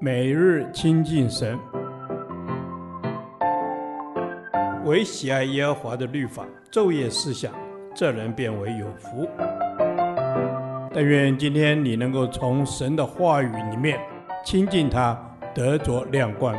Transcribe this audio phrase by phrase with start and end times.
[0.00, 1.58] 每日亲近神，
[4.84, 7.52] 唯喜爱耶和华的律法，昼夜思想，
[7.94, 9.26] 这人便为有福。
[10.92, 13.98] 但愿今天你能够从神的话语里面
[14.44, 15.18] 亲近他，
[15.54, 16.54] 得着亮光。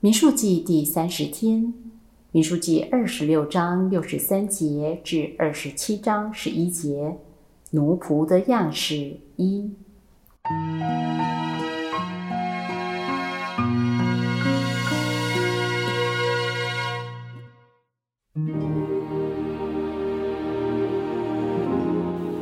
[0.00, 1.72] 民数记第三十天，
[2.32, 7.16] 民数记二十六章六十三节至二十七章十一节。
[7.74, 9.70] 奴仆的样式一，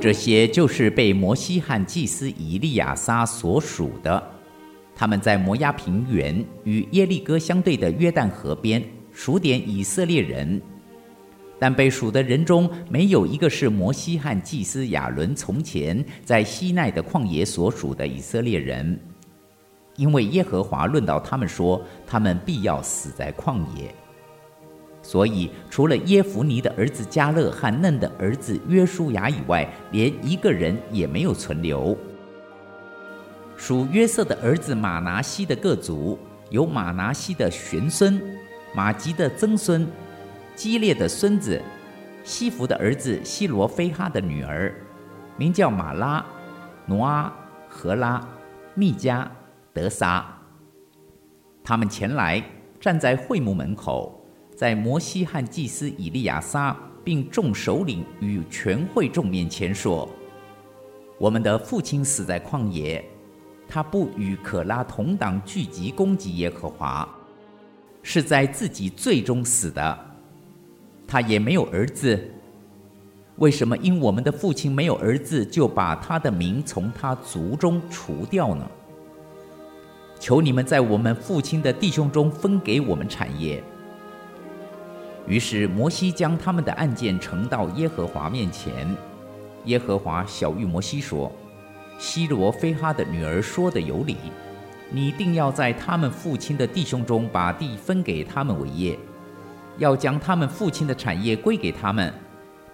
[0.01, 4.21] 这些就是被摩西和祭司以利亚撒所属的。
[4.97, 10.61] 他们在摩押平原与耶利哥相对的约旦河边数点以色列人。
[11.61, 18.99] 但被数的人中没有一个是摩西和祭司亚伦从前在西奈的旷野所属的以色列人，
[19.97, 23.95] 因为耶和华论到他们说，他们必要死在旷野。
[25.03, 31.95] 所以除了耶孚尼的儿子加勒和嫩的儿子约书亚以外，连一个人也没有存留。
[33.57, 38.19] 属约瑟的儿子马拿西的各族，有马拿西的玄孙，
[38.75, 39.87] 玛吉的曾孙。
[40.61, 41.59] 基列的孙子，
[42.23, 44.75] 西弗的儿子西罗非哈的女儿，
[45.39, 46.23] 名叫玛拉、
[46.85, 47.35] 挪阿、
[47.67, 48.23] 荷拉、
[48.75, 49.27] 密加，
[49.73, 50.23] 德撒。
[51.65, 52.45] 他们前来
[52.79, 54.23] 站在会幕门口，
[54.55, 60.07] 在摩西和祭司以利亚撒并众首领与全会众面前说
[61.17, 63.03] ：“我们的父亲死在旷野，
[63.67, 67.09] 他不与可拉同党聚集攻击耶和华，
[68.03, 69.99] 是在自己罪中死的。”
[71.11, 72.17] 他也没有儿子，
[73.39, 78.65] 为什么因我们的父亲没有儿子，就把他的名从他族中除掉呢？
[80.21, 83.61] 求你们在我们父亲的弟兄中分给我们产业。
[85.27, 88.97] 于是摩西将他们的案件呈到耶和华面前。
[89.65, 91.33] 耶和华晓諭摩西说
[91.99, 94.17] ：“西罗非哈的女儿说的有理，
[94.91, 98.97] 你定要在他们父亲的弟兄中把地分给他们为业。”
[99.81, 102.13] 要将他们父亲的产业归给他们，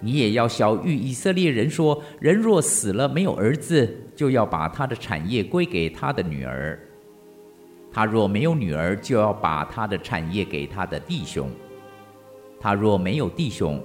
[0.00, 6.76] 你也要晓諭以色列人说：人若死了没有儿子，就要把他的产业归给他的女儿；
[7.92, 11.46] 他若没有女儿，就要把他的产业给他的弟兄；
[12.58, 13.80] 他若没有弟兄，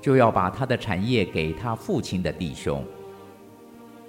[0.00, 2.84] 就要把他的产业给他父亲的弟兄；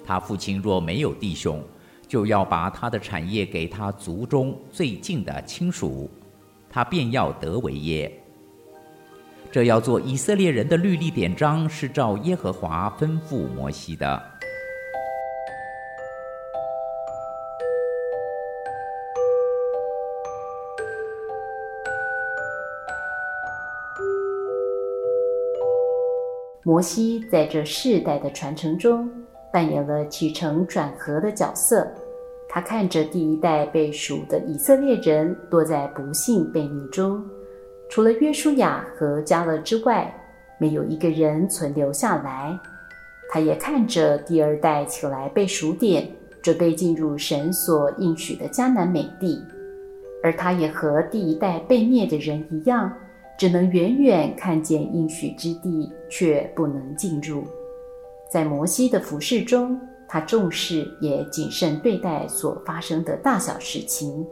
[0.04, 1.60] 他父亲若没有弟兄，
[2.06, 6.08] 就要把他的产业给他族中最近的亲属，
[6.70, 8.21] 他便要得为业。
[9.52, 14.22] 这要做以色列人的律例典章，是照耶和华吩咐摩西的。
[26.64, 29.10] 摩西在这世代的传承中
[29.52, 31.86] 扮演了起承转合的角色。
[32.48, 37.22] 他看着第一代被数的以色列人落在不幸悖逆中。
[37.92, 40.10] 除了约书亚和迦勒之外，
[40.56, 42.58] 没有一个人存留下来。
[43.30, 46.08] 他也看着第二代起来被数点，
[46.40, 49.44] 准备进入神所应许的迦南美地，
[50.22, 52.90] 而他也和第一代被灭的人一样，
[53.36, 57.44] 只能远远看见应许之地，却不能进入。
[58.30, 59.78] 在摩西的服饰中，
[60.08, 64.26] 他重视也谨慎对待所发生的大小事情。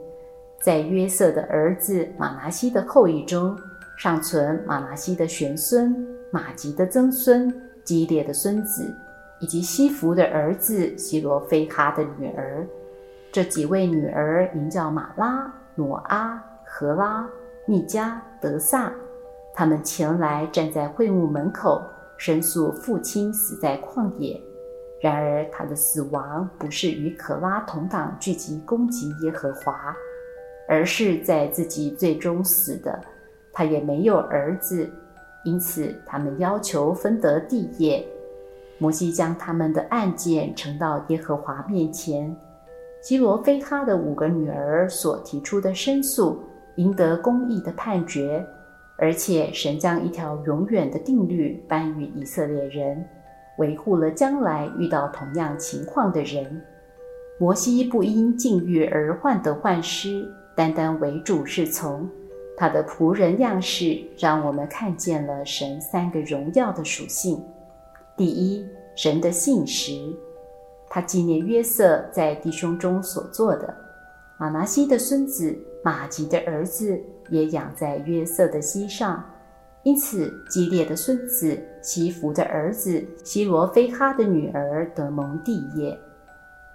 [0.60, 3.58] 在约瑟的儿子马拿西的后裔中，
[3.96, 5.96] 尚存马拿西的玄孙、
[6.30, 7.50] 玛吉的曾孙、
[7.82, 8.94] 基列的孙子，
[9.40, 12.66] 以及西弗的儿子西罗非哈的女儿。
[13.32, 17.26] 这几位女儿名叫玛拉、挪阿、何拉、
[17.66, 18.92] 密加、德萨。
[19.54, 21.80] 他们前来站在会幕门口，
[22.18, 24.38] 申诉父亲死在旷野。
[25.00, 29.96] 然而他的死亡不是与可拉同党聚集攻击耶和华。
[30.70, 32.96] 而是在自己最终死的，
[33.52, 34.88] 他也没有儿子，
[35.42, 38.06] 因此他们要求分得地业。
[38.78, 42.34] 摩西将他们的案件呈到耶和华面前，
[43.02, 46.40] 西罗非哈的五个女儿所提出的申诉，
[46.76, 48.46] 赢得公义的判决，
[48.96, 53.04] 而且神将一条永远的定律颁予以色列人，
[53.58, 56.62] 维护了将来遇到同样情况的人。
[57.40, 60.32] 摩西不因境遇而患得患失。
[60.60, 62.06] 单单为主是从
[62.54, 67.42] 他的仆人样式，让我们看见了神三个荣耀的属性：
[68.14, 68.62] 第一，
[68.94, 70.14] 神的信实；
[70.86, 73.74] 他纪念约瑟在弟兄中所做的。
[74.38, 79.24] 马拿西的孙子马吉的儿子也养在约瑟的膝上，
[79.82, 85.98] 因此基列的孙子希弗的儿子西罗非哈的女儿得蒙地业。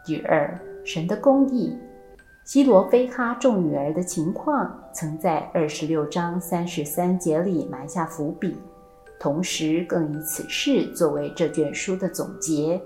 [0.03, 1.77] 第二，神的公义。
[2.45, 8.55] 西罗非哈众女儿的情况，曾在二十六章三十三节里埋下伏笔，
[9.19, 12.79] 同时更以此事作为这卷书的总结。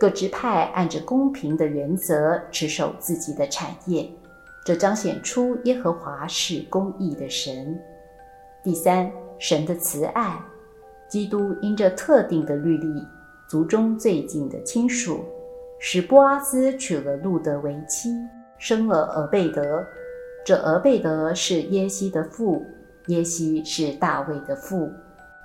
[0.00, 4.10] 各支派按着公平的原则持守自己的产业，
[4.64, 7.78] 这彰显出耶和华是公义的神。
[8.62, 10.40] 第三，神的慈爱，
[11.10, 13.06] 基督因着特定的律例，
[13.50, 15.26] 族中最近的亲属，
[15.78, 18.08] 使波阿斯娶了路得为妻。
[18.58, 19.84] 生了俄贝德，
[20.44, 22.64] 这俄贝德是耶西的父，
[23.08, 24.90] 耶西是大卫的父，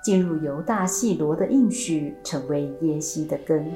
[0.02, 3.70] 进入犹大细罗的应许，成为耶西的根。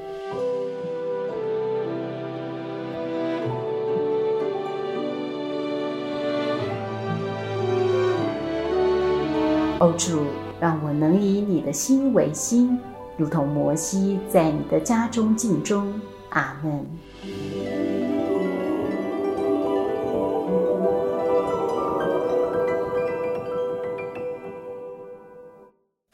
[9.79, 10.21] 欧，主，
[10.59, 12.79] 让我能以你的心为心，
[13.17, 15.93] 如同摩西在你的家中尽忠。
[16.29, 16.85] 阿门。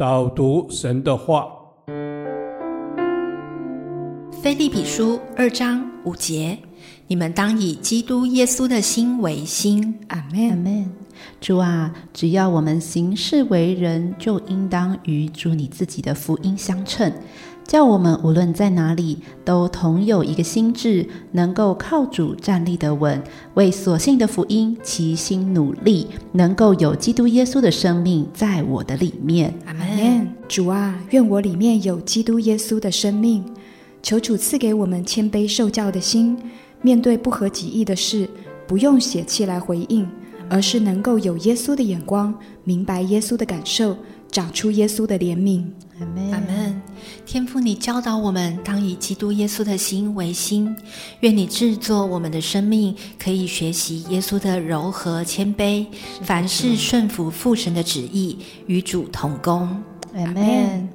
[0.01, 1.47] 导读神的话，
[4.41, 6.57] 菲利比书二章五节：
[7.05, 9.99] 你们当以基督耶稣的心为心。
[10.07, 10.25] 阿
[10.55, 11.00] 门。
[11.39, 17.11] 主啊，只要我们行事为人，就应当与主你自己的福音相称。
[17.63, 23.23] 叫我们无论在哪里，都同有一个心智，能够靠主站立得稳，
[23.53, 29.53] 为所信的福音齐心努力，能够有基督耶稣的生命在我的里面。
[29.65, 30.27] 阿门。
[30.49, 33.45] 主啊，愿我里面有基督耶稣的生命，
[34.03, 36.37] 求主赐给我们谦卑受教的心，
[36.81, 38.27] 面对不合己意的事，
[38.67, 40.05] 不用血气来回应，
[40.51, 43.95] 而是能够有耶稣的眼光，明白耶稣的感受。
[44.29, 45.65] 长出耶稣的怜悯，
[45.99, 46.31] 阿门。
[46.31, 46.81] 阿门。
[47.25, 50.73] 天父，你教导我们当以基督耶稣的心为心，
[51.19, 55.85] 愿你制作我们的生命，可以学习耶稣的柔和谦卑，
[56.21, 58.37] 凡事顺服父神的旨意，
[58.67, 59.81] 与主同工。
[60.15, 60.87] 阿门。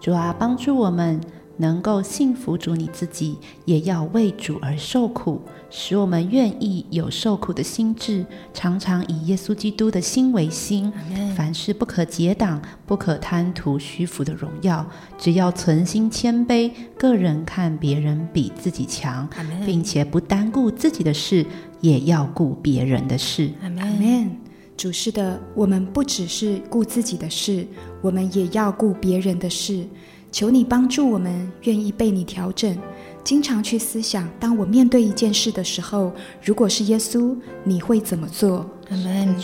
[0.00, 1.20] 主啊，帮助我们。
[1.60, 3.36] 能够信服主你自己，
[3.66, 8.24] 也要为主而受苦，使我们愿意有受苦的心智，
[8.54, 10.90] 常常以耶稣基督的心为心。
[11.36, 14.84] 凡事不可结党，不可贪图虚浮的荣耀，
[15.18, 19.28] 只要存心谦卑，个人看别人比自己强，
[19.66, 21.44] 并且不单顾自己的事，
[21.82, 23.50] 也要顾别人的事。
[23.60, 24.30] 阿门。
[24.78, 27.66] 主是的，我们不只是顾自己的事，
[28.00, 29.84] 我们也要顾别人的事。
[30.32, 32.76] 求你帮助我们，愿意被你调整，
[33.24, 36.12] 经常去思想：当我面对一件事的时候，
[36.42, 38.64] 如果是耶稣，你会怎么做？
[38.90, 39.34] 阿门。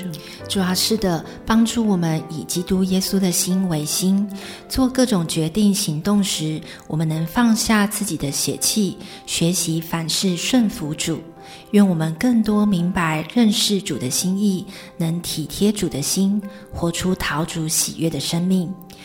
[0.48, 4.28] 主啊，是的，帮助我们以基督耶稣的心为心，
[4.68, 8.96] 做各种决定行动时，我们能放下自己的血气，
[9.26, 11.18] 学习凡事顺服主。
[11.72, 14.64] 愿我们更多明白认识主的心意，
[14.96, 16.40] 能体贴主的心，
[16.72, 18.72] 活出讨主喜悦的生命。